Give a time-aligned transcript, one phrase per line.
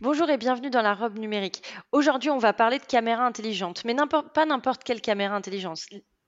[0.00, 1.60] Bonjour et bienvenue dans la robe numérique.
[1.90, 3.96] Aujourd'hui, on va parler de caméras intelligentes, mais
[4.32, 5.80] pas n'importe quelle caméra intelligente,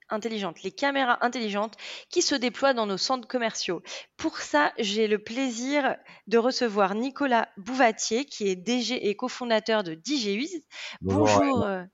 [0.08, 1.76] intelligente, les caméras intelligentes
[2.08, 3.80] qui se déploient dans nos centres commerciaux.
[4.16, 5.94] Pour ça, j'ai le plaisir
[6.26, 10.64] de recevoir Nicolas Bouvatier, qui est DG et cofondateur de DJUIS.
[11.00, 11.84] Bonjour, euh,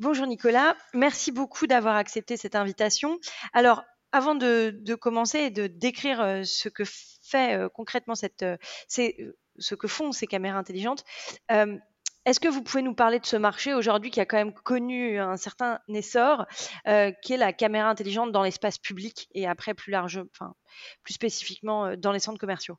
[0.00, 3.20] bonjour Nicolas, merci beaucoup d'avoir accepté cette invitation.
[3.52, 6.82] Alors, avant de, commencer et de décrire euh, ce que
[7.22, 8.44] fait euh, concrètement cette,
[8.88, 9.16] c'est
[9.58, 11.04] ce que font ces caméras intelligentes.
[11.50, 11.76] Euh,
[12.24, 15.18] est-ce que vous pouvez nous parler de ce marché aujourd'hui qui a quand même connu
[15.18, 16.46] un certain essor,
[16.88, 20.54] euh, qui est la caméra intelligente dans l'espace public et après plus large, enfin
[21.02, 22.78] plus spécifiquement euh, dans les centres commerciaux?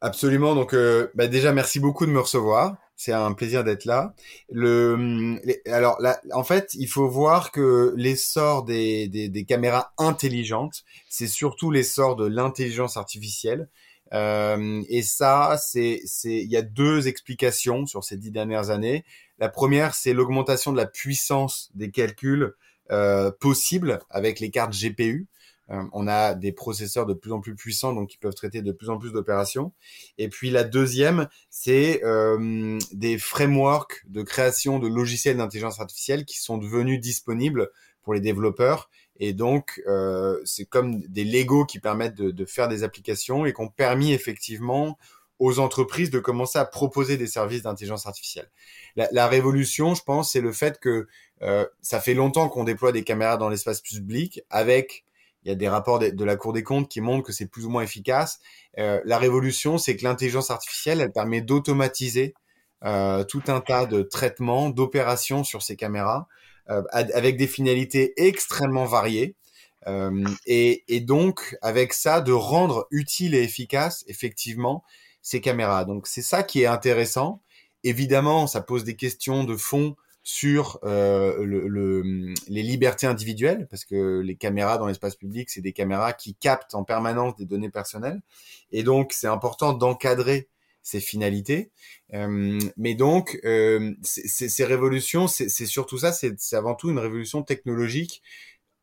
[0.00, 0.56] Absolument.
[0.56, 0.74] Donc,
[1.14, 2.76] bah, déjà, merci beaucoup de me recevoir.
[2.96, 4.14] C'est un plaisir d'être là.
[4.50, 11.28] Le, alors, là, en fait, il faut voir que l'essor des, des caméras intelligentes, c'est
[11.28, 13.68] surtout l'essor de l'intelligence artificielle.
[14.12, 19.04] Euh, et ça, c'est, c'est, il y a deux explications sur ces dix dernières années.
[19.38, 22.54] La première, c'est l'augmentation de la puissance des calculs
[22.90, 25.26] euh, possibles avec les cartes GPU.
[25.70, 28.72] Euh, on a des processeurs de plus en plus puissants, donc qui peuvent traiter de
[28.72, 29.72] plus en plus d'opérations.
[30.18, 32.02] Et puis la deuxième, c'est
[32.92, 37.70] des frameworks de création de logiciels d'intelligence artificielle qui sont devenus disponibles
[38.02, 42.82] pour les développeurs et donc, euh, c'est comme des Lego qui permettent de, faire des
[42.82, 44.98] applications et qui ont permis effectivement
[45.38, 48.50] aux entreprises de commencer à proposer des services d'intelligence artificielle.
[48.96, 51.08] La, révolution, je pense, c'est le fait que
[51.42, 55.04] euh, ça fait longtemps qu'on déploie des caméras dans l'espace public avec
[55.44, 57.66] il y a des rapports de, la Cour des comptes qui montrent que c'est plus
[57.66, 58.38] ou moins efficace.
[58.78, 62.34] Euh, la révolution, c'est que l'intelligence artificielle, elle permet d'automatiser
[63.28, 69.36] tout un tas de traitements, d'opérations sur ces caméras euh, avec des finalités extrêmement variées.
[69.88, 74.84] Euh, et, et, donc, avec ça, de rendre utile et efficace, effectivement,
[75.22, 75.84] ces caméras.
[75.84, 77.42] Donc, c'est ça qui est intéressant.
[77.84, 83.84] Évidemment, ça pose des questions de fond sur euh, le, le, les libertés individuelles, parce
[83.84, 87.70] que les caméras dans l'espace public, c'est des caméras qui captent en permanence des données
[87.70, 88.22] personnelles.
[88.70, 90.48] Et donc, c'est important d'encadrer
[90.82, 91.70] ces finalités.
[92.14, 98.22] Euh, mais donc, euh, ces révolutions, c'est surtout ça, c'est avant tout une révolution technologique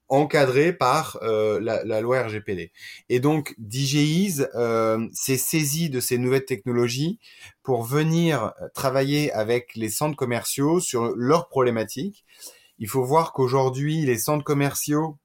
[0.08, 2.72] encadrée par euh, la, la, loi RGPD.
[3.10, 7.20] Et donc, DJIS euh, s'est saisi de ces nouvelles technologies
[7.62, 12.26] pour venir travailler avec les centres commerciaux sur leurs problématiques.
[12.80, 15.20] Il faut voir qu'aujourd'hui, les centres commerciaux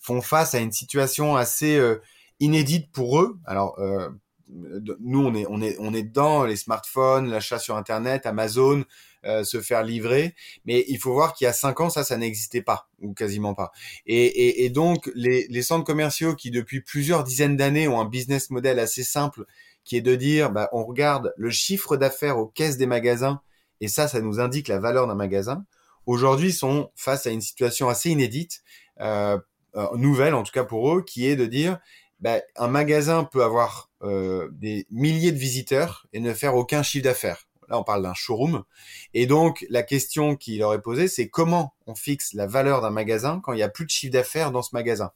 [0.00, 1.96] font face à une situation assez euh,
[2.40, 3.38] inédite pour eux.
[3.44, 4.08] Alors, euh,
[4.48, 8.84] nous on est on est on est dedans les smartphones l'achat sur internet Amazon
[9.24, 10.34] euh, se faire livrer.
[10.64, 13.52] Mais il faut voir qu'il y a cinq ans ça ça n'existait pas ou quasiment
[13.52, 13.72] pas.
[14.06, 18.04] Et, et, et donc les, les centres commerciaux qui depuis plusieurs dizaines d'années ont un
[18.04, 19.44] business model assez simple
[19.82, 23.40] qui est de dire bah, on regarde le chiffre d'affaires aux caisses des magasins
[23.80, 25.64] et ça ça nous indique la valeur d'un magasin
[26.06, 28.62] aujourd'hui sont face à une situation assez inédite
[29.00, 29.38] euh,
[29.74, 31.78] euh nouvelle en tout cas pour eux qui est de dire
[32.20, 37.04] bah, un magasin peut avoir euh, des milliers de visiteurs et ne faire aucun chiffre
[37.04, 37.48] d'affaires.
[37.68, 38.64] Là, on parle d'un showroom.
[39.12, 43.40] Et donc, la question qu'il aurait posée, c'est comment on fixe la valeur d'un magasin
[43.42, 45.12] quand il n'y a plus de chiffre d'affaires dans ce magasin?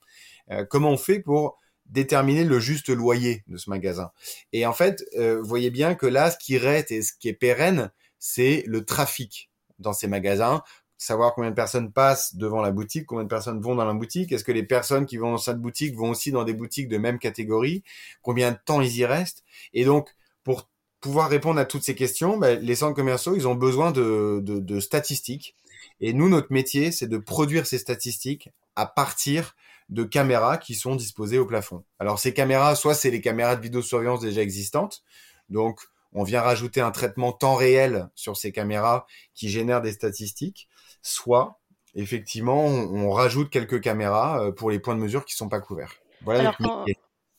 [0.51, 4.11] Euh, Comment on fait pour déterminer le juste loyer de ce magasin?
[4.53, 7.29] Et en fait, euh, vous voyez bien que là, ce qui reste et ce qui
[7.29, 10.63] est pérenne, c'est le trafic dans ces magasins
[11.03, 14.33] savoir combien de personnes passent devant la boutique, combien de personnes vont dans la boutique,
[14.33, 16.99] est-ce que les personnes qui vont dans cette boutique vont aussi dans des boutiques de
[16.99, 17.83] même catégorie,
[18.23, 19.45] combien de temps ils y restent?
[19.75, 20.11] Et donc,
[20.45, 20.69] pour
[21.01, 24.61] pouvoir répondre à toutes ces questions, ben, les centres commerciaux, ils ont besoin de, de,
[24.61, 25.57] de statistiques.
[26.01, 29.55] Et nous, notre métier, c'est de produire ces statistiques à partir
[29.89, 31.85] de caméras qui sont disposées au plafond.
[31.99, 35.03] Alors ces caméras, soit c'est les caméras de vidéosurveillance déjà existantes,
[35.51, 35.81] donc
[36.15, 40.69] on vient rajouter un traitement temps réel sur ces caméras qui génèrent des statistiques,
[41.03, 41.61] soit
[41.95, 45.95] effectivement on, rajoute quelques caméras euh, pour les points de mesure qui sont pas couverts.
[46.23, 46.57] Voilà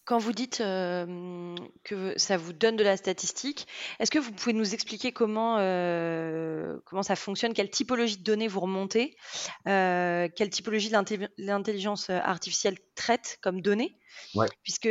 [0.06, 1.56] quand, vous dites euh,
[1.86, 3.68] que ça vous donne de la statistique,
[4.00, 8.50] est-ce que vous pouvez nous expliquer comment, euh, comment ça fonctionne, quelle typologie de données
[8.50, 9.16] vous remontez,
[9.64, 10.92] quelle typologie
[11.38, 13.98] l'intelligence artificielle traite comme données?
[14.64, 14.90] Puisque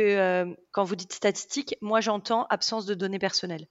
[0.71, 3.67] quand vous dites statistique, moi j'entends absence de données personnelles.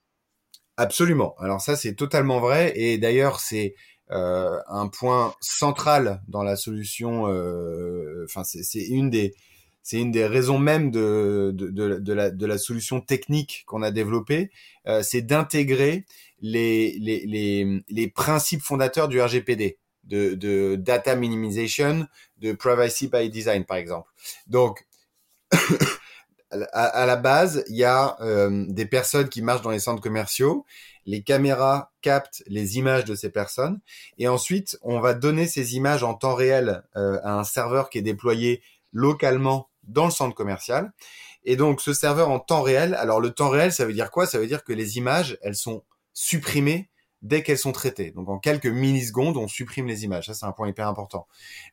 [0.76, 1.34] Absolument.
[1.38, 2.72] Alors ça, c'est totalement vrai.
[2.76, 3.74] Et d'ailleurs, c'est
[4.12, 7.28] euh, un point central dans la solution.
[7.28, 9.34] Euh, enfin, c'est une des
[9.82, 14.52] c'est une des raisons même de, de, la, de la solution technique qu'on a développée,
[14.86, 16.04] euh, c'est d'intégrer
[16.40, 22.06] les, les, les, les, principes fondateurs du RGPD, de, de data minimization,
[22.38, 24.08] de privacy by design, par exemple.
[24.46, 24.86] Donc,
[26.52, 28.16] à, la base, il y a
[28.68, 30.64] des personnes qui marchent dans les centres commerciaux.
[31.06, 33.80] Les caméras captent les images de ces personnes
[34.18, 37.98] et ensuite on va donner ces images en temps réel euh, à un serveur qui
[37.98, 38.62] est déployé
[38.92, 40.92] localement dans le centre commercial.
[41.44, 44.26] Et donc ce serveur en temps réel, alors le temps réel, ça veut dire quoi?
[44.26, 45.82] Ça veut dire que les images, elles sont
[46.12, 46.88] supprimées
[47.22, 48.10] dès qu'elles sont traitées.
[48.10, 50.26] Donc en quelques millisecondes, on supprime les images.
[50.26, 51.26] Ça, c'est un point hyper important.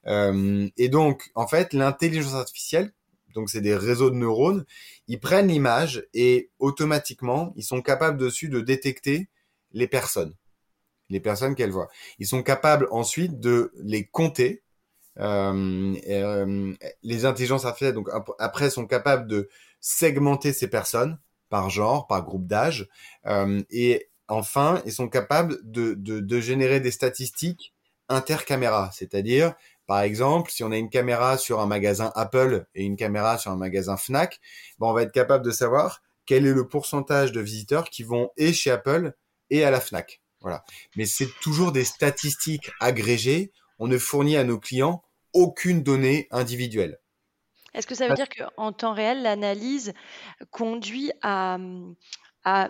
[0.07, 2.93] Euh, et donc, en fait, l'intelligence artificielle,
[3.33, 4.65] donc c'est des réseaux de neurones,
[5.07, 9.29] ils prennent l'image et automatiquement, ils sont capables dessus de détecter
[9.71, 10.35] les personnes,
[11.09, 11.89] les personnes qu'elles voient.
[12.17, 14.63] Ils sont capables ensuite de les compter
[15.19, 16.73] euh, euh,
[17.03, 18.09] les intelligences artificielles, donc
[18.39, 19.49] après, sont capables de
[19.81, 22.87] segmenter ces personnes par genre, par groupe d'âge,
[23.25, 27.73] euh, et enfin, ils sont capables de, de, de générer des statistiques
[28.07, 29.53] intercaméra, c'est-à-dire
[29.89, 33.49] par exemple, si on a une caméra sur un magasin Apple et une caméra sur
[33.49, 34.39] un magasin Fnac,
[34.77, 38.29] bon, on va être capable de savoir quel est le pourcentage de visiteurs qui vont
[38.37, 39.13] et chez Apple
[39.49, 40.21] et à la Fnac.
[40.41, 40.63] Voilà.
[40.95, 43.51] Mais c'est toujours des statistiques agrégées.
[43.79, 45.01] On ne fournit à nos clients
[45.33, 46.99] aucune donnée individuelle.
[47.73, 49.95] Est-ce que ça veut dire qu'en temps réel, l'analyse
[50.51, 51.57] conduit à,
[52.43, 52.69] à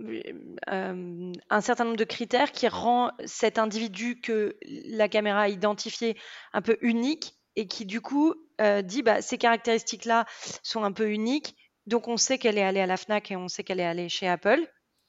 [0.00, 6.16] euh, un certain nombre de critères qui rend cet individu que la caméra a identifié
[6.52, 10.26] un peu unique et qui du coup euh, dit bah, ces caractéristiques-là
[10.62, 11.56] sont un peu uniques,
[11.86, 14.08] donc on sait qu'elle est allée à la FNAC et on sait qu'elle est allée
[14.08, 14.66] chez Apple.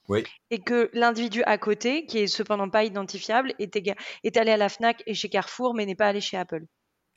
[0.08, 0.24] Oui.
[0.52, 3.76] Et que l'individu à côté, qui est cependant pas identifiable, est,
[4.24, 6.66] est allé à la FNAC et chez Carrefour, mais n'est pas allé chez Apple.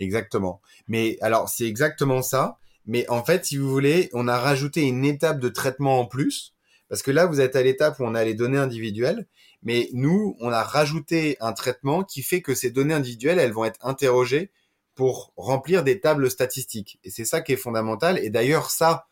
[0.01, 0.63] Exactement.
[0.87, 2.59] Mais alors, c'est exactement ça.
[2.87, 6.55] Mais en fait, si vous voulez, on a rajouté une étape de traitement en plus.
[6.89, 9.27] Parce que là, vous êtes à l'étape où on a les données individuelles.
[9.63, 13.65] Mais nous, on a rajouté un traitement qui fait que ces données individuelles, elles vont
[13.65, 14.51] être interrogées
[14.95, 16.99] pour remplir des tables statistiques.
[17.05, 18.19] Et c'est ça qui est fondamental.
[18.19, 19.07] Et d'ailleurs, ça,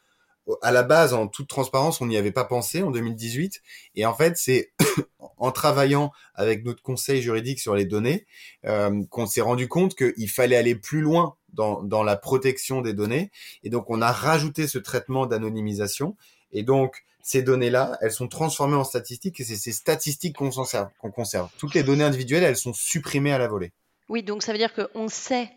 [0.62, 3.62] à la base, en toute transparence, on n'y avait pas pensé en 2018.
[3.94, 4.72] Et en fait, c'est
[5.36, 8.26] en travaillant avec notre conseil juridique sur les données
[8.64, 12.92] euh, qu'on s'est rendu compte qu'il fallait aller plus loin dans, dans la protection des
[12.92, 13.30] données.
[13.62, 16.16] Et donc, on a rajouté ce traitement d'anonymisation.
[16.52, 20.90] Et donc, ces données-là, elles sont transformées en statistiques et c'est ces statistiques qu'on conserve,
[21.00, 21.50] qu'on conserve.
[21.58, 23.72] Toutes les données individuelles, elles sont supprimées à la volée.
[24.08, 25.50] Oui, donc ça veut dire qu'on sait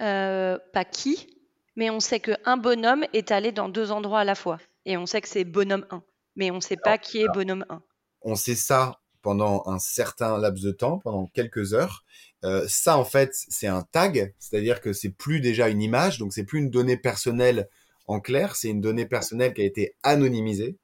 [0.00, 1.38] euh, pas qui,
[1.76, 4.58] mais on sait qu'un bonhomme est allé dans deux endroits à la fois.
[4.84, 6.02] Et on sait que c'est bonhomme 1.
[6.34, 7.80] Mais on ne sait pas qui est bonhomme 1.
[8.22, 12.02] On sait ça pendant un certain laps de temps, pendant quelques heures.
[12.42, 16.32] Euh, ça, en fait, c'est un tag, c'est-à-dire que c'est plus déjà une image, donc
[16.32, 17.68] c'est plus une donnée personnelle
[18.08, 20.78] en clair, c'est une donnée personnelle qui a été anonymisée.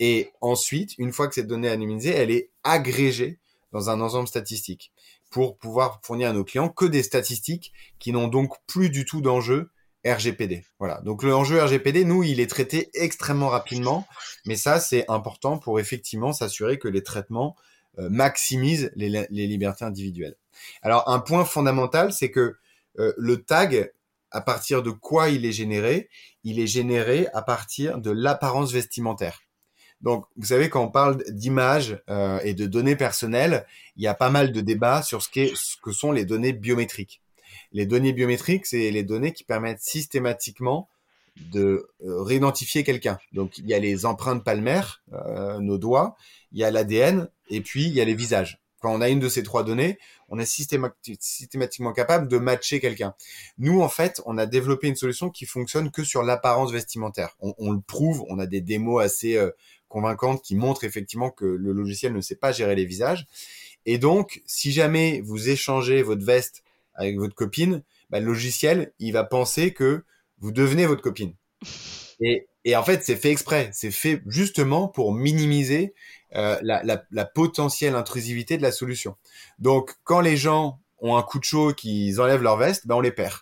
[0.00, 3.38] Et ensuite, une fois que cette donnée est anonymisée, elle est agrégée
[3.72, 4.92] dans un ensemble statistique
[5.30, 9.20] pour pouvoir fournir à nos clients que des statistiques qui n'ont donc plus du tout
[9.20, 9.70] d'enjeu
[10.06, 10.64] RGPD.
[10.78, 11.00] Voilà.
[11.00, 14.06] Donc l'enjeu RGPD, nous, il est traité extrêmement rapidement,
[14.44, 17.56] mais ça, c'est important pour effectivement s'assurer que les traitements
[17.98, 20.36] euh, maximisent les, libertés individuelles.
[20.82, 22.56] Alors un point fondamental, c'est que
[22.98, 23.92] euh, le tag,
[24.30, 26.08] à partir de quoi il est généré?
[26.44, 29.45] Il est généré à partir de l'apparence vestimentaire.
[30.06, 34.14] Donc, vous savez, quand on parle d'images euh, et de données personnelles, il y a
[34.14, 35.28] pas mal de débats sur ce,
[35.82, 37.20] que sont les données biométriques.
[37.72, 40.88] Les données biométriques, c'est les données qui permettent systématiquement
[41.50, 43.18] de euh, réidentifier quelqu'un.
[43.32, 46.16] Donc il y a les empreintes palmaires, euh, nos doigts,
[46.52, 48.60] il y a l'ADN et puis il y a les visages.
[48.80, 49.98] Quand on a une de ces trois données,
[50.28, 53.14] on est systématiquement capable de matcher quelqu'un.
[53.58, 57.36] Nous, en fait, on a développé une solution qui fonctionne que sur l'apparence vestimentaire.
[57.40, 59.36] On, le prouve, on a des démos assez
[59.88, 63.26] convaincantes qui montrent effectivement que le logiciel ne sait pas gérer les visages.
[63.84, 66.62] Et donc, si jamais vous échangez votre veste
[66.94, 70.04] avec votre copine, bah, le logiciel, il va penser que
[70.38, 71.34] vous devenez votre copine.
[72.18, 73.68] Et, et en fait, c'est fait exprès.
[73.74, 75.92] C'est fait justement pour minimiser
[76.34, 79.16] euh, la, la, la, potentielle intrusivité de la solution.
[79.58, 83.00] Donc, quand les gens ont un coup de chaud, qu'ils enlèvent leur veste, ben on
[83.00, 83.36] les perd.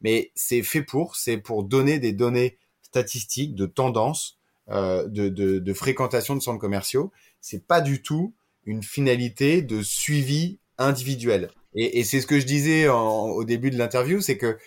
[0.00, 6.36] Mais c'est fait pour, c'est pour donner des données statistiques de tendance, euh, de, fréquentation
[6.36, 7.10] de centres commerciaux.
[7.40, 11.50] C'est pas du tout une finalité de suivi individuel.
[11.74, 14.58] Et, c'est ce que je disais au début de l'interview, c'est que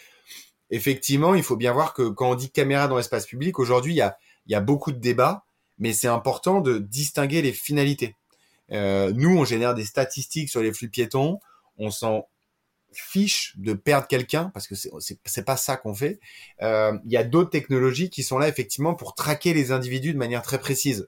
[0.70, 3.98] effectivement, il faut bien voir que quand on dit caméra dans l'espace public, aujourd'hui, il
[3.98, 5.46] y a, il y a beaucoup de débats,
[5.78, 8.16] mais c'est important de distinguer les finalités.
[8.72, 11.40] Euh, nous, on génère des statistiques sur les flux piétons,
[11.78, 12.28] on s'en
[12.96, 16.20] fiche de perdre quelqu'un parce que c'est pas ça qu'on fait.
[16.62, 20.18] Euh, il y a d'autres technologies qui sont là effectivement pour traquer les individus de
[20.18, 21.08] manière très précise.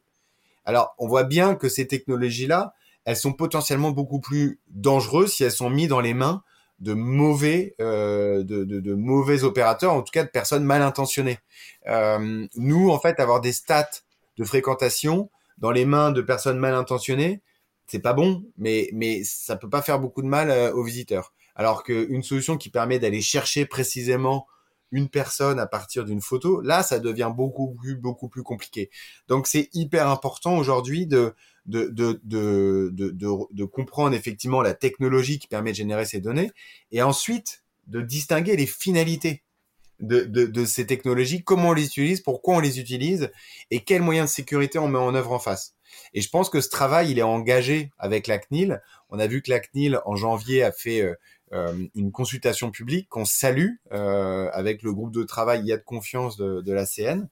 [0.66, 2.74] Alors, on voit bien que ces technologies-là,
[3.06, 6.44] elles sont potentiellement beaucoup plus dangereuses si elles sont mises dans les mains
[6.80, 11.40] de mauvais, euh, de, mauvais opérateurs, en tout cas de personnes mal intentionnées.
[11.88, 13.90] Euh, nous, en fait, avoir des stats
[14.38, 17.42] de fréquentation dans les mains de personnes mal intentionnées,
[17.88, 21.34] c'est pas bon, mais mais ça peut pas faire beaucoup de mal aux visiteurs.
[21.56, 24.48] Alors qu'une solution qui permet d'aller chercher précisément
[24.92, 28.90] une personne à partir d'une photo, là, ça devient beaucoup plus beaucoup plus compliqué.
[29.28, 31.34] Donc c'est hyper important aujourd'hui de
[31.66, 36.52] de, de, de, de, comprendre effectivement la technologie qui permet de générer ces données
[36.92, 39.42] et ensuite de distinguer les finalités
[40.00, 43.32] de, ces technologies, comment on les utilise, pourquoi on les utilise
[43.72, 45.76] et quels moyens de sécurité on met en œuvre en face.
[46.14, 48.82] Et je pense que ce travail, il est engagé avec la CNIL.
[49.10, 51.16] On a vu que la CNIL, en janvier, a fait euh
[51.52, 55.84] une consultation publique qu'on salue euh, avec le groupe de travail Il y a de
[55.84, 57.28] confiance de, de la CN,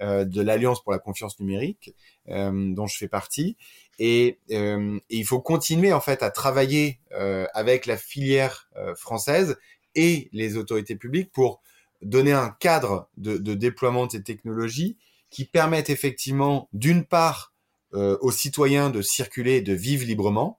[0.00, 1.94] euh, de l'Alliance pour la confiance numérique,
[2.28, 3.56] euh, dont je fais partie.
[3.98, 4.76] Et, et,
[5.10, 7.00] il faut continuer en fait à travailler
[7.54, 9.56] avec la filière française
[9.94, 11.62] et les autorités publiques pour
[12.02, 14.96] donner un cadre de, de, déploiement de ces technologies
[15.30, 17.54] qui permettent effectivement, d'une part,
[17.94, 20.58] euh, aux citoyens de circuler, de vivre librement,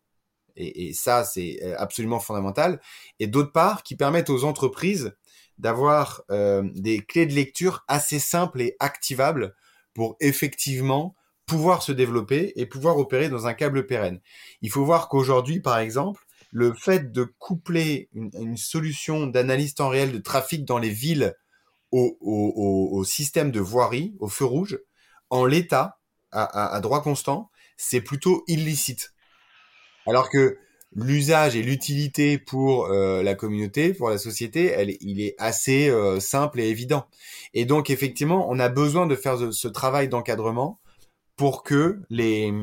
[0.57, 2.81] et, ça c'est euh, absolument fondamental,
[3.19, 5.13] et d'autre part, qui permettent aux entreprises
[5.57, 9.55] d'avoir euh, des clés de lecture assez simples et activables
[9.93, 14.19] pour effectivement pouvoir se développer et pouvoir opérer dans un câble pérenne.
[14.61, 20.11] Il faut voir qu'aujourd'hui, par exemple, le fait de coupler une, solution d'analyse temps réel
[20.11, 21.33] de trafic dans les villes
[21.91, 24.79] au, système de voirie, au feu rouge,
[25.29, 25.99] en l'état,
[26.31, 29.13] à, droit constant, c'est plutôt illicite.
[30.07, 30.57] Alors que
[30.95, 36.19] l'usage et l'utilité pour euh, la communauté, pour la société, elle, il est assez euh,
[36.19, 37.07] simple et évident.
[37.53, 40.79] Et donc effectivement, on a besoin de faire ce, travail d'encadrement
[41.35, 42.53] pour que les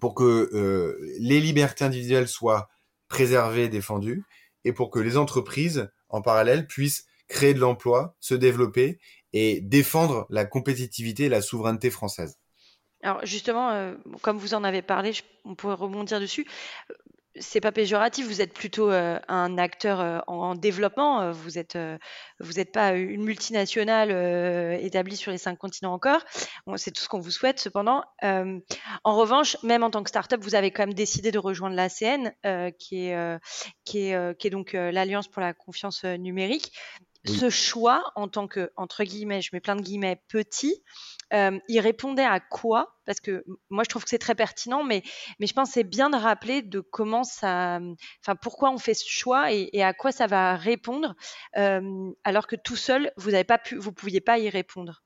[0.00, 2.68] pour que euh, les libertés individuelles soient
[3.08, 4.24] préserver, défendu,
[4.64, 8.98] et pour que les entreprises, en parallèle, puissent créer de l'emploi, se développer
[9.32, 12.38] et défendre la compétitivité et la souveraineté française.
[13.06, 15.12] Alors justement, euh, comme vous en avez parlé,
[15.44, 16.46] on pourrait rebondir dessus
[17.40, 21.78] c'est pas péjoratif, vous êtes plutôt euh, un acteur euh, en, développement, euh, vous êtes
[22.40, 24.10] vous n'êtes pas une multinationale
[24.80, 26.20] établie sur les cinq continents encore.
[26.76, 28.02] c'est tout ce qu'on vous souhaite cependant.
[28.22, 32.32] en revanche, même en tant que start-up, vous avez quand même décidé de rejoindre l'ACN,
[32.78, 33.40] qui est
[33.84, 36.72] qui est qui est donc l'Alliance pour la confiance numérique.
[37.24, 40.82] Ce choix en tant que entre guillemets, je mets plein de guillemets petit,
[41.32, 42.96] euh, il répondait à quoi?
[43.04, 45.02] Parce que moi, je trouve que c'est très pertinent, mais,
[45.40, 47.80] je pense que c'est bien de rappeler de comment ça,
[48.22, 51.14] enfin, pourquoi on fait ce choix et, à quoi ça va répondre,
[51.56, 53.46] euh, alors que tout seul, vous n'avez
[53.94, 55.02] pouviez pas y répondre.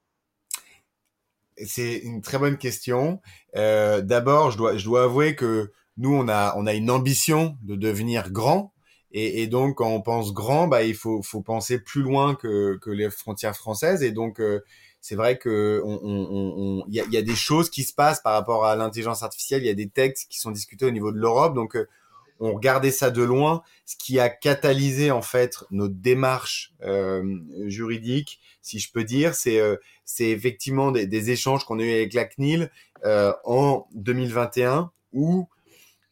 [1.57, 3.21] C'est une très bonne question.
[3.57, 8.73] Euh, D'abord, je dois, avouer que nous, on a, une ambition de devenir grand.
[9.13, 13.11] Et, donc, quand on pense grand, bah, il faut, penser plus loin que, que les
[13.11, 14.03] frontières françaises.
[14.03, 14.61] Et donc, euh,
[15.01, 18.35] c'est vrai que on, on, y, a, y, a, des choses qui se passent par
[18.35, 19.63] rapport à l'intelligence artificielle.
[19.63, 21.89] Il y a des textes qui sont discutés au niveau de l'Europe, donc euh,
[22.41, 28.41] on regardait ça de loin, ce qui a catalysé en fait notre démarche euh, juridique,
[28.63, 32.15] si je peux dire, c'est euh, c'est effectivement des, des échanges qu'on a eu avec
[32.15, 32.71] la CNIL
[33.05, 35.49] euh, en 2021 où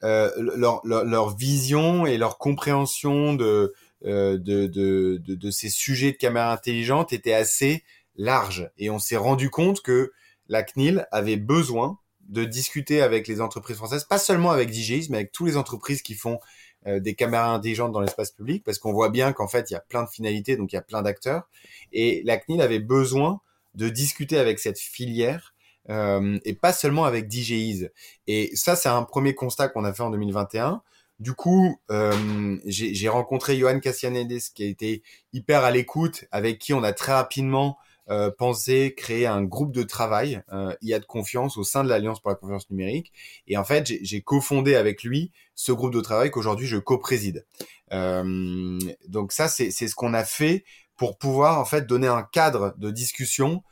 [0.04, 6.12] euh, leur, leur, leur, vision et leur compréhension de, de, de, de, de ces sujets
[6.12, 7.82] de caméras intelligentes était assez
[8.18, 8.70] large.
[8.76, 10.12] Et on s'est rendu compte que
[10.48, 11.98] la CNIL avait besoin
[12.28, 16.02] de discuter avec les entreprises françaises, pas seulement avec DJI, mais avec toutes les entreprises
[16.02, 16.38] qui font
[16.86, 19.76] euh, des caméras intelligentes dans l'espace public, parce qu'on voit bien qu'en fait, il y
[19.76, 21.48] a plein de finalités, donc il y a plein d'acteurs.
[21.92, 23.40] Et la CNIL avait besoin
[23.74, 25.54] de discuter avec cette filière
[25.88, 27.88] euh, et pas seulement avec DJI.
[28.26, 30.82] Et ça, c'est un premier constat qu'on a fait en 2021.
[31.18, 36.74] Du coup, euh, j'ai rencontré Johan Cassianedis qui a été hyper à l'écoute, avec qui
[36.74, 37.78] on a très rapidement
[38.10, 41.84] euh, penser créer un groupe de travail euh, il y a de confiance au sein
[41.84, 43.12] de l'Alliance pour la confiance numérique.
[43.46, 47.46] Et en fait, j'ai cofondé avec lui ce groupe de travail qu'aujourd'hui je co-préside.
[47.92, 50.64] Euh, donc ça, c'est ce qu'on a fait
[50.96, 53.62] pour pouvoir en fait donner un cadre de discussion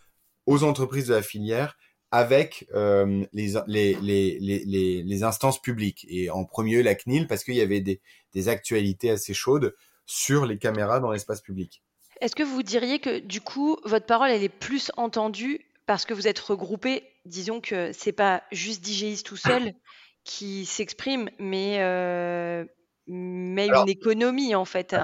[0.46, 1.76] aux entreprises de la filière
[2.12, 7.42] avec euh, les, les, les, les, les instances publiques et en premier la CNIL parce
[7.42, 8.00] qu'il y avait des,
[8.32, 9.74] des actualités assez chaudes
[10.06, 11.82] sur les caméras dans l'espace public.
[12.20, 16.14] Est-ce que vous diriez que du coup, votre parole, elle est plus entendue parce que
[16.14, 17.04] vous êtes regroupés?
[17.24, 19.74] Disons que c'est pas juste DJIS tout seul
[20.24, 22.64] qui s'exprime, mais euh,
[23.06, 24.94] mais une économie en fait.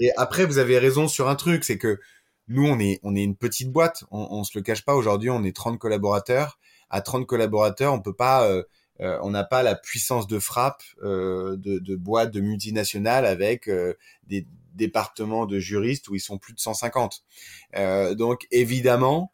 [0.00, 2.00] Et après, vous avez raison sur un truc, c'est que
[2.48, 4.94] nous, on est on est une petite boîte, on, on se le cache pas.
[4.94, 6.58] Aujourd'hui, on est 30 collaborateurs.
[6.88, 8.62] À 30 collaborateurs, on peut pas euh,
[9.00, 13.68] euh, on n'a pas la puissance de frappe euh, de, de boîtes de multinationales avec
[13.68, 13.94] euh,
[14.26, 17.22] des départements de juristes où ils sont plus de 150.
[18.12, 19.32] donc évidemment,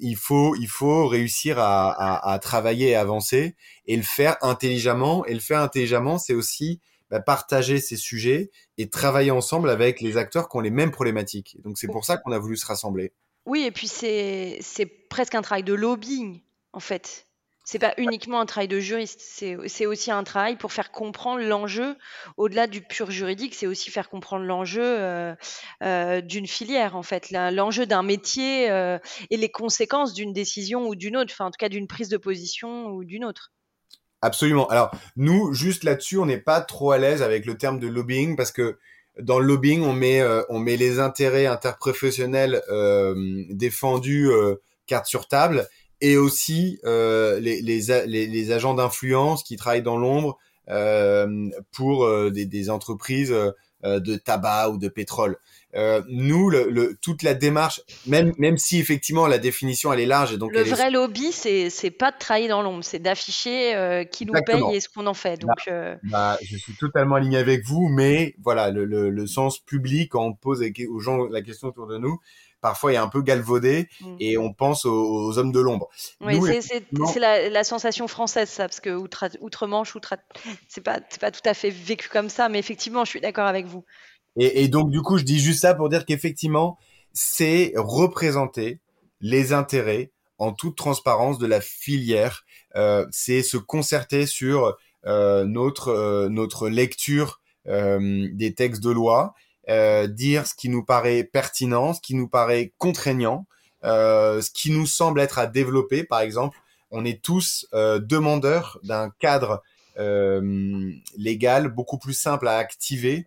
[0.00, 3.54] il faut il faut réussir à, à, travailler et avancer
[3.86, 5.26] et le faire intelligemment.
[5.26, 6.80] Et le faire intelligemment, c'est aussi
[7.10, 11.56] bah, partager ces sujets et travailler ensemble avec les acteurs qui ont les mêmes problématiques.
[11.62, 13.12] Donc c'est pour ça qu'on a voulu se rassembler.
[13.46, 14.60] Oui, et puis c'est
[15.08, 16.42] presque un travail de lobbying
[16.74, 17.26] en fait
[17.70, 21.96] c'est pas uniquement un travail de juriste, c'est aussi un travail pour faire comprendre l'enjeu,
[22.38, 25.34] au-delà du pur juridique, c'est aussi faire comprendre l'enjeu euh,
[25.82, 28.98] euh, d'une filière, en fait, l'enjeu d'un métier euh,
[29.28, 32.16] et les conséquences d'une décision ou d'une autre, enfin, en tout cas d'une prise de
[32.16, 33.52] position ou d'une autre.
[34.22, 34.66] Absolument.
[34.68, 38.34] Alors, nous, juste là-dessus, on n'est pas trop à l'aise avec le terme de lobbying
[38.34, 38.78] parce que
[39.20, 42.62] dans le lobbying, on met, on met les intérêts interprofessionnels
[43.50, 44.30] défendus
[44.86, 45.68] carte sur table
[46.00, 50.38] et aussi euh, les, les, les, agents d'influence qui travaillent dans l'ombre
[50.68, 53.34] euh, pour euh, des, des, entreprises
[53.84, 55.36] euh, de tabac ou de pétrole.
[55.76, 60.06] Euh, nous, le, le, toute la démarche, même même si effectivement la définition elle est
[60.06, 63.76] large, et donc le vrai lobby, c'est c'est pas de travailler dans l'ombre, c'est d'afficher
[63.76, 65.36] euh, qui nous paye et ce qu'on en fait.
[65.36, 69.60] Donc, bah, bah, je suis totalement aligné avec vous, mais voilà, le, le, le sens
[69.60, 72.18] public quand on pose aux gens la question autour de nous,
[72.60, 74.16] parfois il est un peu galvaudé mm.
[74.20, 75.88] et on pense aux, hommes de l'ombre.
[76.20, 78.90] Oui, c'est la, la, sensation française, ça, parce que
[79.40, 80.14] outre-Manche, outre,
[80.68, 83.66] c'est pas, pas tout à fait vécu comme ça, mais effectivement, je suis d'accord avec
[83.66, 83.84] vous.
[84.36, 86.78] Et, et, donc, du coup, je dis juste ça pour dire qu'effectivement,
[87.12, 88.80] c'est représenter
[89.20, 92.44] les intérêts en toute transparence de la filière.
[92.76, 99.34] Euh, c'est se concerter sur euh, notre, euh, notre lecture des textes de loi
[99.68, 103.46] euh, dire ce qui nous paraît pertinent, ce qui nous paraît contraignant,
[103.84, 106.04] euh, ce qui nous semble être à développer.
[106.04, 106.58] Par exemple,
[106.90, 109.62] on est tous euh, demandeurs d'un cadre
[111.16, 113.26] légal beaucoup plus simple à activer,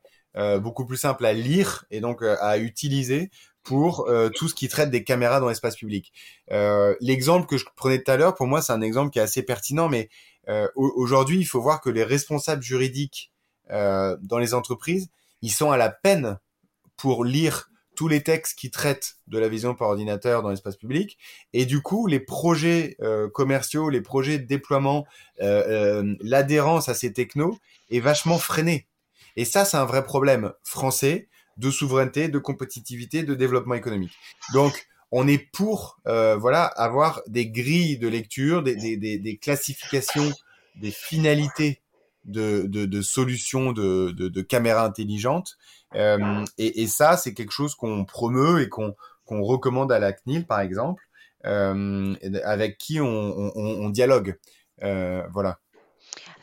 [0.62, 3.30] beaucoup plus simple à lire et donc à utiliser
[3.62, 6.14] pour tout ce qui traite des caméras dans l'espace public.
[7.02, 9.44] L'exemple que je prenais tout à l'heure, pour moi, c'est un exemple qui est assez
[9.44, 10.08] pertinent, mais
[10.76, 13.34] aujourd'hui, il faut voir que les responsables juridiques
[13.70, 15.10] dans les entreprises,
[15.42, 16.40] ils sont à la peine
[16.98, 21.18] pour lire tous les textes qui traitent de la vision par ordinateur dans l'espace public.
[21.54, 25.06] Et du coup, les projets euh, commerciaux, les projets de déploiement,
[25.42, 27.58] euh, euh, l'adhérence à ces technos
[27.90, 28.88] est vachement freinée.
[29.36, 31.28] Et ça, c'est un vrai problème français
[31.58, 34.14] de souveraineté, de compétitivité, de développement économique.
[34.54, 40.32] Donc, on est pour voilà avoir des grilles de lecture, des, des, des, des classifications,
[40.78, 41.81] des finalités
[42.26, 45.58] de, de, de solutions de, de, de, caméras intelligentes.
[45.96, 50.12] Euh, et, et, ça, c'est quelque chose qu'on promeut et qu'on qu'on recommande à la
[50.14, 51.04] CNIL, par exemple,
[51.46, 54.38] euh, avec qui on, on, on dialogue.
[54.84, 55.60] Euh, voilà.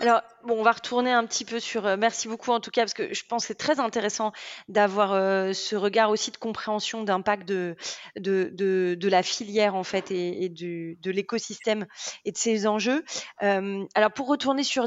[0.00, 1.86] Alors, bon, on va retourner un petit peu sur.
[1.86, 4.32] Euh, merci beaucoup en tout cas, parce que je pense que c'est très intéressant
[4.68, 7.76] d'avoir euh, ce regard aussi de compréhension d'impact de,
[8.16, 11.86] de, de, la filière en fait et, de l'écosystème
[12.24, 13.04] et de ses enjeux.
[13.42, 14.86] Euh, alors, pour retourner sur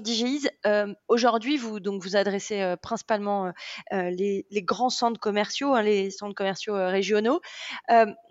[0.66, 3.52] euh, aujourd'hui, vous donc vous adressez principalement
[3.92, 7.42] les, grands centres commerciaux, hein, les centres commerciaux régionaux.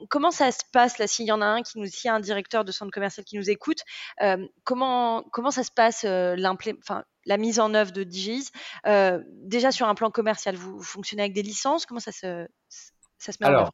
[0.09, 2.20] comment ça se passe là S'il y en a un qui nous, y a un
[2.20, 3.83] directeur de centre commercial qui nous écoute,
[4.64, 8.50] comment comment ça se passe enfin, la mise en œuvre de DJs.
[8.87, 11.87] Euh, déjà sur un plan commercial, vous, fonctionnez avec des licences?
[11.87, 12.46] Comment ça se,
[13.18, 13.72] ça se met Alors, en œuvre?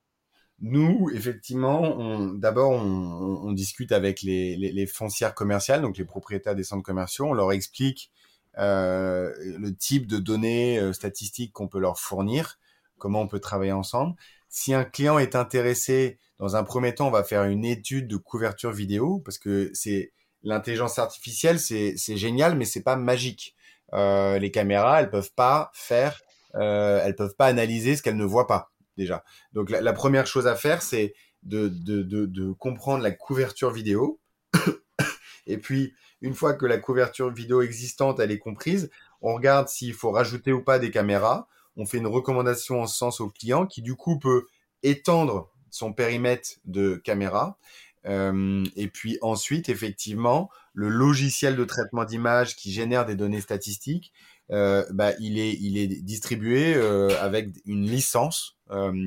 [0.60, 6.54] nous, effectivement, d'abord, on, on, discute avec les, les, les, foncières commerciales, donc les propriétaires
[6.54, 7.26] des centres commerciaux.
[7.26, 8.10] On leur explique
[8.58, 12.58] euh, le type de données euh, statistiques qu'on peut leur fournir,
[12.96, 14.14] comment on peut travailler ensemble.
[14.48, 18.16] Si un client est intéressé, dans un premier temps, on va faire une étude de
[18.16, 23.56] couverture vidéo, parce que c'est l'intelligence artificielle, c'est génial, mais c'est pas magique.
[23.92, 26.20] Euh, les caméras, elles peuvent pas faire,
[26.54, 29.24] euh, elles peuvent pas analyser ce qu'elles ne voient pas déjà.
[29.52, 34.20] Donc la, première chose à faire, c'est de, de, comprendre la couverture vidéo.
[35.46, 39.94] Et puis, une fois que la couverture vidéo existante, elle est comprise, on regarde s'il
[39.94, 41.46] faut rajouter ou pas des caméras.
[41.76, 44.46] On fait une recommandation en ce sens au client qui, du coup, peut
[44.82, 47.58] étendre son périmètre de caméras
[48.06, 54.12] euh, et puis ensuite, effectivement, le logiciel de traitement d'image qui génère des données statistiques,
[54.50, 58.56] euh, bah, il, est, il est distribué euh, avec une licence,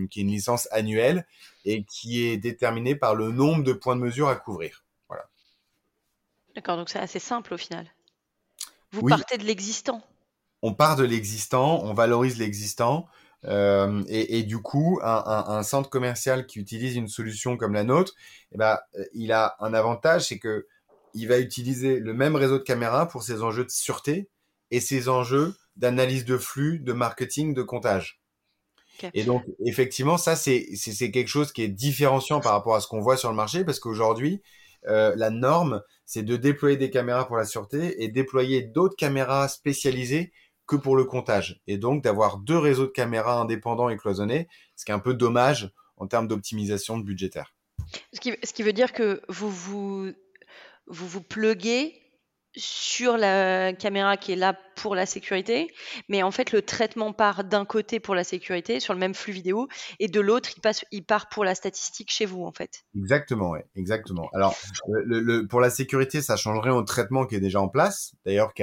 [0.10, 1.26] qui est une licence annuelle
[1.66, 4.86] et qui est déterminée par le nombre de points de mesure à couvrir.
[5.10, 5.26] Voilà.
[6.56, 7.86] D'accord, donc c'est assez simple au final.
[8.92, 10.02] Vous partez de l'existant.
[10.62, 13.08] On part de l'existant, on valorise l'existant.
[13.46, 18.14] Euh, et, du coup, un, centre commercial qui utilise une solution comme la nôtre,
[18.52, 20.68] eh ben, euh, il a un avantage, c'est que
[21.14, 24.30] il va utiliser le même réseau de caméras pour ses enjeux de sûreté
[24.70, 28.22] et ses enjeux d'analyse de flux, de marketing, de comptage.
[29.14, 30.68] Et donc, effectivement, ça, c'est
[31.12, 33.80] quelque chose qui est différenciant par rapport à ce qu'on voit sur le marché, parce
[33.80, 34.42] qu'aujourd'hui,
[34.88, 39.48] euh, la norme, c'est de déployer des caméras pour la sûreté et déployer d'autres caméras
[39.48, 40.32] spécialisées
[40.70, 41.62] que pour le comptage.
[41.68, 45.16] Et donc d'avoir deux réseaux de caméras indépendants et cloisonnés, ce qui est un peu
[45.16, 47.56] dommage en termes d'optimisation budgétaire.
[48.14, 50.12] Ce qui, ce qui veut dire que vous vous,
[50.88, 51.96] vous, vous pluguez
[52.56, 55.74] sur la caméra qui est là pour la sécurité,
[56.08, 59.34] mais en fait le traitement part d'un côté pour la sécurité sur le même flux
[59.34, 59.68] vidéo
[60.00, 62.84] et de l'autre il passe, il part pour la statistique chez vous en fait.
[62.96, 64.30] Exactement, ouais, exactement.
[64.34, 64.56] Alors
[64.88, 68.54] le, pour la sécurité, ça changerait au traitement qui est déjà en place, d'ailleurs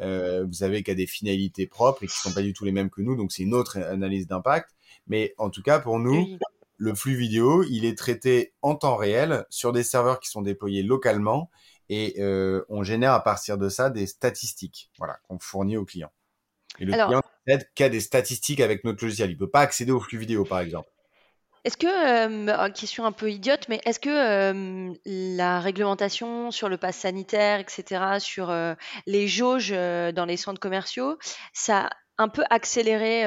[0.00, 2.64] euh, vous savez qu'il y a des finalités propres et qui sont pas du tout
[2.64, 4.70] les mêmes que nous, donc c'est une autre analyse d'impact.
[5.06, 6.38] Mais en tout cas pour nous,
[6.76, 10.82] le flux vidéo, il est traité en temps réel sur des serveurs qui sont déployés
[10.82, 11.50] localement
[11.88, 16.10] et euh, on génère à partir de ça des statistiques voilà, qu'on fournit au client.
[16.78, 19.30] Et le client n'aide qu'à des statistiques avec notre logiciel.
[19.30, 20.88] Il ne peut pas accéder au flux vidéo, par exemple.
[21.64, 26.76] Est-ce que, euh, question un peu idiote, mais est-ce que euh, la réglementation sur le
[26.76, 28.74] pass sanitaire, etc., sur euh,
[29.06, 31.18] les jauges dans les centres commerciaux,
[31.52, 33.22] ça a un peu accéléré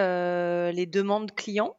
[0.74, 1.78] les demandes clients?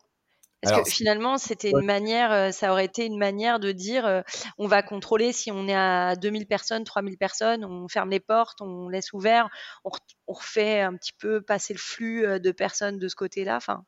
[0.62, 4.24] Parce que finalement, c'était une manière, ça aurait été une manière de dire,
[4.58, 8.60] on va contrôler si on est à 2000 personnes, 3000 personnes, on ferme les portes,
[8.62, 9.48] on laisse ouvert,
[9.84, 9.90] on,
[10.26, 13.56] refait un petit peu passer le flux de personnes de ce côté-là.
[13.56, 13.84] Enfin?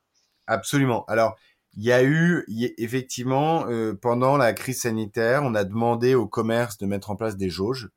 [0.46, 1.04] Absolument.
[1.08, 1.36] Alors,
[1.76, 2.44] il y a eu,
[2.78, 3.66] effectivement,
[4.00, 7.88] pendant la crise sanitaire, on a demandé au commerce de mettre en place des jauges.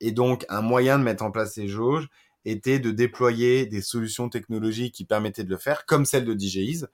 [0.00, 2.08] Et donc, un moyen de mettre en place ces jauges
[2.44, 6.84] était de déployer des solutions technologiques qui permettaient de le faire, comme celle de DJIS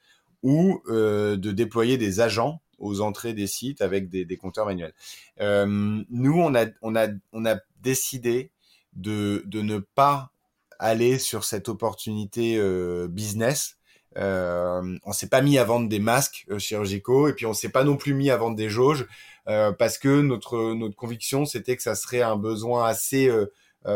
[0.43, 4.95] ou euh, de déployer des agents aux entrées des sites avec des, des compteurs manuels.
[5.41, 5.67] Euh,
[6.09, 8.53] nous, on a, on, a, on a décidé
[8.95, 10.33] de, de ne pas
[10.79, 13.77] aller sur cette opportunité euh, business.
[14.17, 17.69] Euh, on s'est pas mis à vendre des masques euh, chirurgicaux et puis on s'est
[17.69, 19.07] pas non plus mis à vendre des jauges
[19.47, 23.31] euh, parce que notre notre conviction c'était que ça serait un besoin assez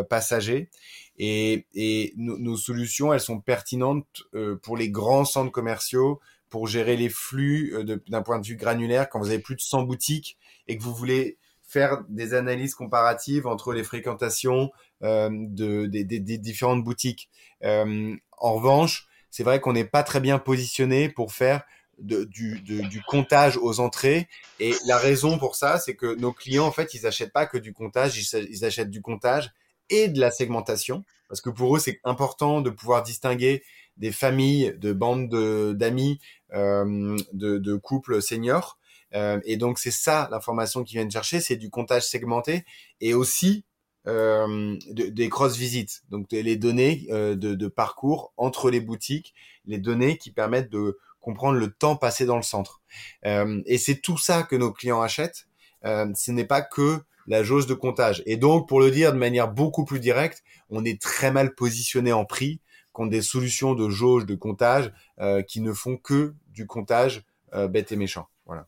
[0.08, 0.70] passager
[1.18, 4.22] et, et nos solutions elles sont pertinentes
[4.62, 6.20] pour les grands centres commerciaux
[6.54, 9.60] pour gérer les flux euh, d'un point de vue granulaire quand vous avez plus de
[9.60, 14.70] 100 boutiques et que vous voulez faire des analyses comparatives entre les fréquentations
[15.02, 16.04] euh, de, des,
[16.38, 17.28] différentes boutiques.
[17.64, 21.64] Euh, en revanche, c'est vrai qu'on n'est pas très bien positionné pour faire
[21.98, 22.24] du,
[22.60, 24.28] du, comptage aux entrées.
[24.60, 27.58] Et la raison pour ça, c'est que nos clients, en fait, ils achètent pas que
[27.58, 29.50] du comptage, ils, ils achètent du comptage
[29.90, 31.02] et de la segmentation.
[31.28, 33.64] Parce que pour eux, c'est important de pouvoir distinguer
[33.96, 35.28] des familles, de bandes
[35.74, 36.20] d'amis,
[36.52, 38.78] euh, de, de, couples seniors.
[39.16, 42.64] Euh, et donc c'est ça l'information qu'ils viennent chercher, c'est du comptage segmenté
[43.00, 43.64] et aussi
[44.06, 49.78] euh, des cross visites, donc les données euh, de, de, parcours entre les boutiques, les
[49.78, 52.82] données qui permettent de comprendre le temps passé dans le centre.
[53.24, 55.46] Euh, et c'est tout ça que nos clients achètent.
[55.84, 58.22] Euh, ce n'est pas que la jauge de comptage.
[58.26, 62.12] Et donc, pour le dire de manière beaucoup plus directe, on est très mal positionné
[62.12, 62.60] en prix
[62.92, 67.24] contre des solutions de jauge, de comptage, euh, qui ne font que du comptage
[67.70, 68.26] bête et méchant.
[68.46, 68.66] Voilà.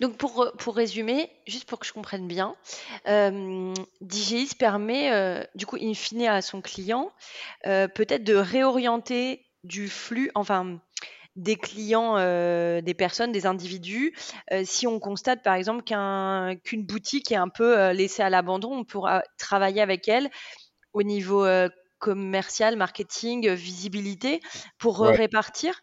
[0.00, 2.54] Donc pour, pour résumer, juste pour que je comprenne bien,
[3.08, 7.10] euh, DJIS permet euh, du coup in fine à son client
[7.64, 10.80] peut-être de réorienter du flux, enfin
[11.34, 14.16] des clients, des personnes, des individus.
[14.64, 19.22] si on constate par exemple qu'une boutique est un peu laissée à l'abandon, on pourra
[19.36, 20.30] travailler avec elle
[20.92, 21.44] au niveau
[21.98, 24.40] commercial, marketing, visibilité
[24.78, 25.82] pour répartir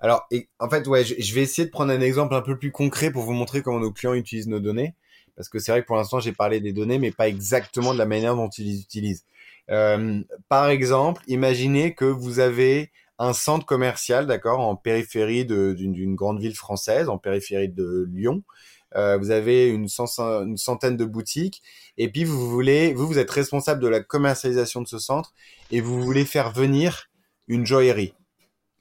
[0.00, 0.28] Alors,
[0.60, 3.24] en fait, ouais, je, vais essayer de prendre un exemple un peu plus concret pour
[3.24, 4.94] vous montrer comment nos clients utilisent nos données.
[5.36, 7.98] Parce que c'est vrai que pour l'instant, j'ai parlé des données, mais pas exactement de
[7.98, 9.24] la manière dont ils les utilisent.
[9.70, 16.40] Euh, par exemple, imaginez que vous avez un centre commercial, d'accord, en périphérie d'une grande
[16.40, 18.42] ville française, en périphérie de Lyon,
[18.96, 21.62] euh, vous avez une, une, centaine de boutiques,
[21.98, 25.34] et puis vous voulez, vous, vous êtes responsable de la commercialisation de ce centre,
[25.70, 27.10] et vous voulez faire venir
[27.48, 28.14] une joaillerie,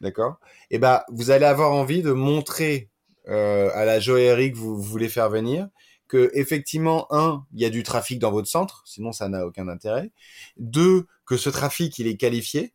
[0.01, 0.39] d'accord?
[0.69, 2.89] Et eh ben, vous allez avoir envie de montrer
[3.27, 5.67] euh, à la joaillerie que vous, voulez faire venir
[6.07, 9.67] que effectivement, un, il y a du trafic dans votre centre, sinon ça n'a aucun
[9.67, 10.11] intérêt.
[10.55, 12.73] Deux, que ce trafic il est qualifié.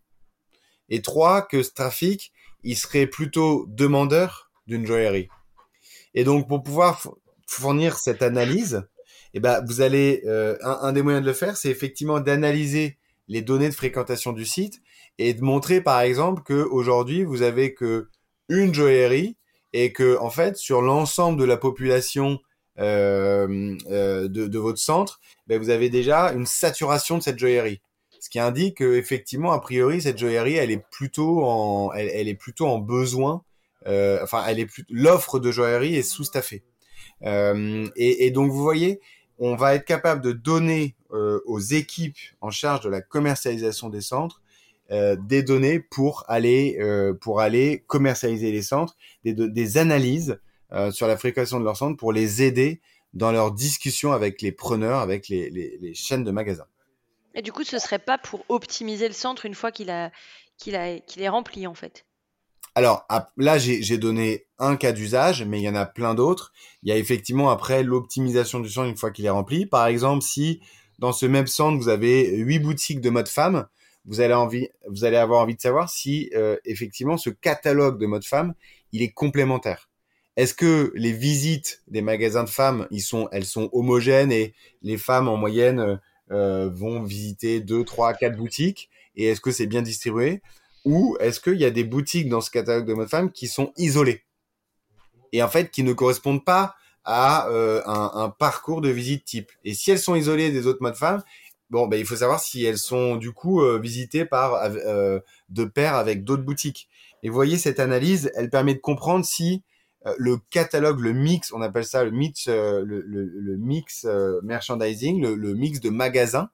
[0.91, 2.33] Et trois, que ce trafic
[2.63, 5.29] il serait plutôt demandeur d'une joaillerie.
[6.15, 7.01] Et donc pour pouvoir
[7.47, 8.87] fournir cette analyse,
[9.35, 13.41] eh ben, vous allez, euh, un, des moyens de le faire, c'est effectivement d'analyser les
[13.41, 14.83] données de fréquentation du site
[15.19, 18.09] et de montrer, par exemple, que aujourd'hui vous avez que
[18.49, 19.37] une joaillerie
[19.73, 22.41] et que, en fait, sur l'ensemble de la population
[22.79, 27.81] euh, euh, de, votre centre, ben, vous avez déjà une saturation de cette joaillerie.
[28.21, 32.35] Ce qui indique que, effectivement, a priori, cette joaillerie, elle est plutôt en, elle, est
[32.35, 33.43] plutôt en besoin.
[33.87, 36.63] Euh, enfin, elle est l'offre de joaillerie est sous-staffée.
[37.25, 39.01] Euh, et, donc, vous voyez,
[39.39, 44.42] on va être capable de donner aux équipes en charge de la commercialisation des centres
[44.91, 50.39] euh, des données pour aller euh, pour aller commercialiser les centres, des, des analyses
[50.91, 52.81] sur la fréquentation de leurs centres pour les aider
[53.13, 56.65] dans leurs discussions avec les preneurs, avec les, les, les chaînes de magasins.
[57.35, 60.11] Et du coup, ce serait pas pour optimiser le centre une fois qu'il a
[60.57, 62.07] qu'il a qu'il est rempli en fait?
[62.75, 66.53] Alors là, j'ai donné un cas d'usage, mais il y en a plein d'autres.
[66.83, 69.67] Il y a effectivement après l'optimisation du centre une fois qu'il est rempli.
[69.67, 70.63] Par exemple, si
[70.99, 73.67] dans ce même centre vous avez huit boutiques de mode femme,
[74.05, 74.33] vous allez
[75.17, 78.55] avoir envie de savoir si euh, effectivement ce catalogue de mode femme,
[78.93, 79.89] il est complémentaire.
[80.37, 85.37] Est-ce que les visites des magasins de femmes, elles sont homogènes et les femmes en
[85.37, 90.41] moyenne euh, vont visiter deux, trois, quatre boutiques et est-ce que c'est bien distribué?
[90.85, 93.73] Ou est-ce qu'il y a des boutiques dans ce catalogue de mode femme qui sont
[93.77, 94.25] isolées?
[95.33, 99.51] Et en fait qui ne correspondent pas à euh, un, parcours de visite type.
[99.65, 101.23] Et si elles sont isolées des autres modes femmes,
[101.73, 105.65] bon, ben, il faut savoir si elles sont du coup euh, visitées par euh, de
[105.65, 106.89] pair avec d'autres boutiques.
[107.23, 109.63] Et vous voyez, cette analyse, elle permet de comprendre si
[110.07, 114.07] euh, le catalogue, le mix, on appelle ça le mix, le, le, le, mix
[114.43, 116.51] merchandising, le, le, mix de magasins,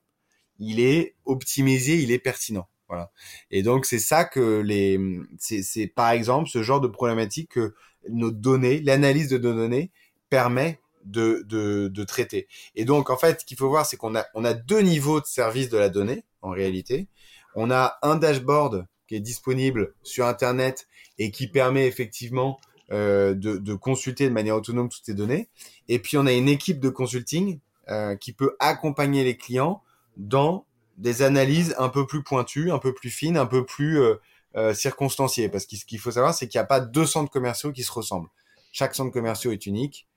[0.60, 2.68] il est optimisé, il est pertinent.
[2.88, 3.10] Voilà.
[3.50, 5.00] Et donc c'est ça que les,
[5.38, 7.74] c'est par exemple ce genre de problématique que
[8.08, 9.90] nos données, l'analyse de nos données
[10.30, 12.48] permet de, de, de, traiter.
[12.74, 15.20] Et donc, en fait, ce qu'il faut voir, c'est qu'on a, on a deux niveaux
[15.20, 17.08] de service de la donnée, en réalité.
[17.54, 20.86] On a un dashboard qui est disponible sur Internet
[21.18, 22.60] et qui permet effectivement
[22.92, 25.48] euh, de, de, consulter de manière autonome toutes ces données.
[25.88, 29.82] Et puis, on a une équipe de consulting euh, qui peut accompagner les clients
[30.16, 30.66] dans
[30.98, 34.16] des analyses un peu plus pointues, un peu plus fines, un peu plus euh,
[34.56, 35.48] euh circonstanciées.
[35.48, 37.82] Parce que ce qu'il faut savoir, c'est qu'il n'y a pas deux centres commerciaux qui
[37.82, 38.28] se ressemblent.
[38.72, 40.07] Chaque centre commercial est unique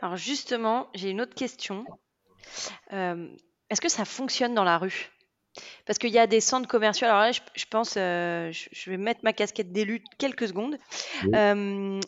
[0.00, 1.84] alors justement, j'ai une autre question.
[2.92, 3.28] Euh,
[3.70, 5.10] est-ce que ça fonctionne dans la rue?
[5.86, 7.06] Parce qu'il y a des centres commerciaux.
[7.06, 10.78] Alors là, je, pense, euh, je, vais mettre ma casquette d'élu quelques secondes.
[11.34, 12.00] Euh,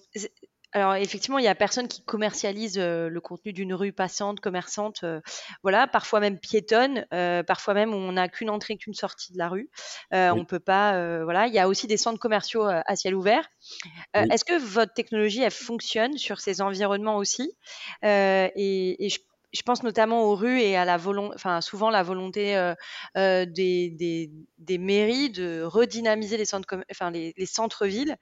[0.73, 5.05] alors effectivement, il y a personne qui commercialise euh, le contenu d'une rue passante, commerçante,
[5.05, 5.21] euh,
[5.63, 9.49] voilà, parfois même piétonne, euh, parfois même on n'a qu'une entrée, qu'une sortie de la
[9.49, 9.71] rue.
[10.13, 11.47] On peut pas, voilà.
[11.47, 13.49] Il y a aussi des centres commerciaux à ciel ouvert.
[14.15, 17.57] Est-ce que votre technologie elle fonctionne sur ces environnements aussi?
[18.03, 19.19] Et, et je
[19.57, 22.75] je pense notamment aux rues et à la volonté, souvent la volonté euh,
[23.17, 24.31] euh, des,
[24.79, 26.45] mairies de redynamiser les
[27.47, 28.17] centres-villes,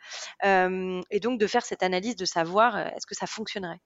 [0.45, 3.81] euh, et donc de faire cette analyse de savoir est-ce que ça fonctionnerait?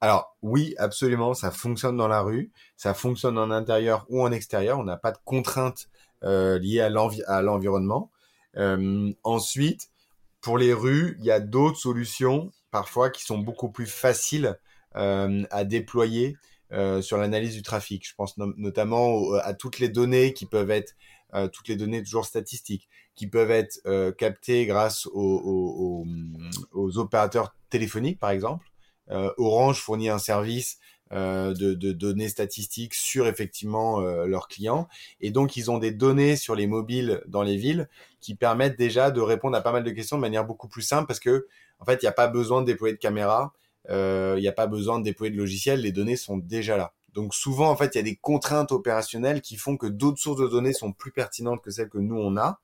[0.00, 4.78] Alors oui, absolument, ça fonctionne dans la rue, ça fonctionne en intérieur ou en extérieur.
[4.78, 5.88] On n'a pas de contraintes
[6.22, 8.10] liées à l'environnement.
[9.24, 9.88] ensuite,
[10.40, 14.58] pour les rues, il y a d'autres solutions parfois qui sont beaucoup plus faciles
[14.94, 16.36] à déployer
[16.74, 18.08] euh, sur l'analyse du trafic.
[18.08, 20.94] Je pense notamment à toutes les données qui peuvent être
[21.34, 23.78] euh, toutes les données toujours statistiques qui peuvent être
[24.18, 26.04] captées grâce aux,
[26.72, 28.66] aux, opérateurs téléphoniques, par exemple.
[29.08, 30.80] Orange fournit un service
[31.12, 34.88] de, données statistiques sur effectivement leurs clients.
[35.20, 37.88] Et donc, ils ont des données sur les mobiles dans les villes
[38.20, 41.06] qui permettent déjà de répondre à pas mal de questions de manière beaucoup plus simple
[41.06, 41.46] parce que,
[41.78, 43.52] en fait, il n'y a pas besoin de déployer de caméras
[43.86, 46.94] il euh, n'y a pas besoin de déployer de logiciel, les données sont déjà là.
[47.12, 50.40] Donc souvent, en fait, il y a des contraintes opérationnelles qui font que d'autres sources
[50.40, 52.60] de données sont plus pertinentes que celles que nous, on a.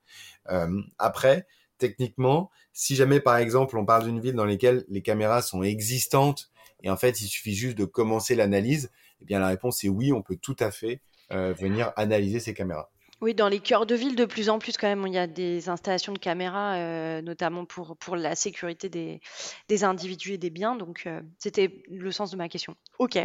[0.49, 5.41] Euh, après, techniquement, si jamais, par exemple, on parle d'une ville dans laquelle les caméras
[5.41, 6.51] sont existantes
[6.83, 10.11] et en fait, il suffit juste de commencer l'analyse, eh bien, la réponse est oui,
[10.11, 12.91] on peut tout à fait euh, venir analyser ces caméras.
[13.21, 15.27] Oui, dans les cœurs de ville, de plus en plus, quand même, il y a
[15.27, 19.21] des installations de caméras, euh, notamment pour, pour la sécurité des,
[19.67, 20.75] des individus et des biens.
[20.75, 22.75] Donc, euh, c'était le sens de ma question.
[22.97, 23.19] OK.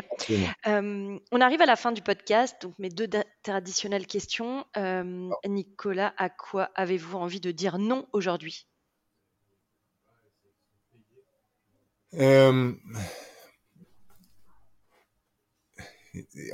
[0.67, 2.61] Euh, on arrive à la fin du podcast.
[2.61, 3.09] Donc, mes deux
[3.43, 4.67] traditionnelles questions.
[5.47, 8.67] Nicolas, à quoi avez-vous envie de dire non aujourd'hui?
[12.13, 12.77] On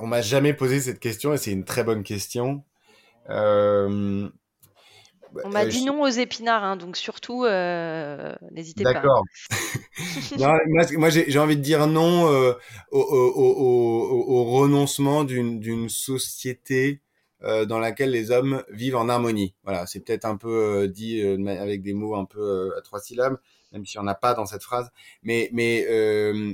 [0.06, 2.64] m'a jamais posé cette question et c'est une très bonne question.
[3.30, 4.28] Euh,
[5.44, 7.44] On m'a dit non aux épinards, hein, donc surtout,
[8.50, 8.94] n'hésitez pas.
[8.94, 9.22] D'accord.
[10.98, 12.24] moi, j'ai envie de dire non
[12.90, 17.00] au, au, renoncement d'une société
[17.40, 19.54] dans laquelle les hommes vivent en harmonie.
[19.64, 23.38] Voilà, c'est peut-être un peu dit avec des mots un peu à trois syllabes,
[23.72, 24.90] même si on n'a pas dans cette phrase.
[25.22, 26.52] Mais, mais euh,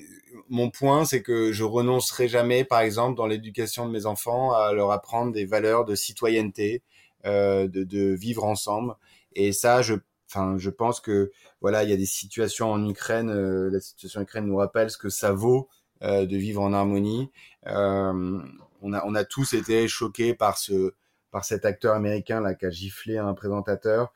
[0.49, 4.73] mon point, c'est que je renoncerai jamais, par exemple, dans l'éducation de mes enfants, à
[4.73, 6.83] leur apprendre des valeurs de citoyenneté,
[7.27, 8.95] euh, de, de, vivre ensemble.
[9.35, 9.95] Et ça, je,
[10.31, 13.31] enfin, je pense que voilà, il y a des situations en Ukraine.
[13.31, 15.69] Euh, la situation en Ukraine nous rappelle ce que ça vaut
[16.03, 17.31] euh, de vivre en harmonie.
[17.67, 18.41] Euh,
[18.83, 20.95] on a, on a tous été choqués par ce,
[21.31, 24.13] par cet acteur américain là qui a giflé un présentateur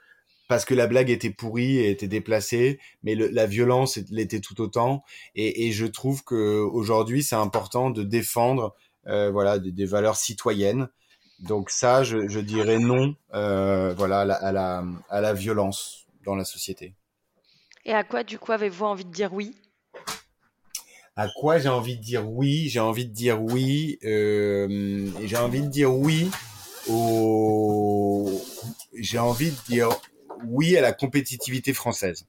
[0.53, 5.03] parce que la blague était pourrie et était déplacée, mais la violence l'était tout autant.
[5.35, 10.91] Et, je trouve que aujourd'hui, c'est important de défendre, euh, voilà, des, valeurs citoyennes.
[11.39, 16.93] Donc ça, je, dirais non, euh, voilà, à la, à la, violence dans la société.
[17.87, 19.57] Et à quoi, du coup, avez-vous envie de dire oui?
[21.17, 22.69] À quoi j'ai envie de dire oui?
[22.69, 23.99] J'ai envie de dire oui.
[24.05, 26.31] Euh, j'ai envie de dire oui
[26.91, 28.31] au.
[28.93, 29.89] J'ai envie de dire
[30.47, 32.27] oui à la compétitivité française.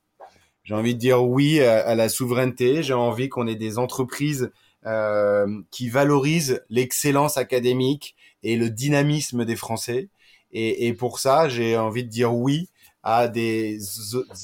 [0.63, 2.84] J'ai envie de dire oui à, la souveraineté.
[2.84, 4.52] J'ai envie qu'on ait des entreprises
[4.86, 10.10] euh, qui valorisent l'excellence académique et le dynamisme des Français.
[10.52, 12.69] Et, et pour ça, j'ai envie de dire oui
[13.04, 13.80] à des,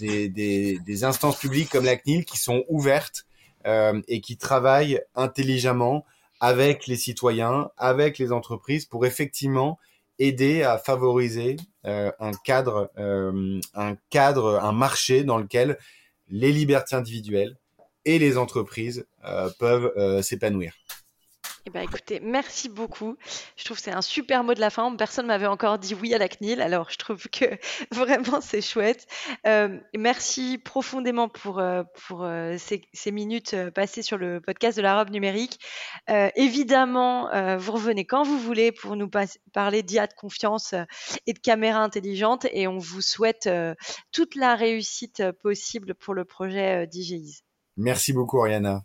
[0.02, 3.26] des, des, instances publiques comme la CNIL qui sont ouvertes
[3.66, 6.06] euh, et qui travaillent intelligemment
[6.42, 9.80] avec les citoyens, avec les entreprises pour effectivement
[10.20, 11.56] aider à favoriser
[11.86, 15.78] euh, un cadre, euh, un cadre, un marché dans lequel
[16.28, 17.58] les libertés individuelles
[18.06, 20.74] et les entreprises euh, peuvent s'épanouir.
[21.70, 23.16] Eh ben, écoutez, merci beaucoup.
[23.56, 24.96] Je trouve que c'est un super mot de la fin.
[24.96, 27.46] Personne m'avait encore dit oui à la CNIL, alors je trouve que
[27.92, 29.06] vraiment c'est chouette.
[29.46, 34.98] Euh, merci profondément pour, euh, pour euh, ces, minutes passées sur le podcast de la
[34.98, 35.60] robe numérique.
[36.08, 39.10] évidemment, vous revenez quand vous voulez pour nous
[39.54, 40.74] parler d'IA de confiance
[41.28, 43.48] et de caméras intelligentes et on vous souhaite
[44.12, 47.42] toute la réussite possible pour le projet DJIS.
[47.78, 48.84] Merci beaucoup, Ariana.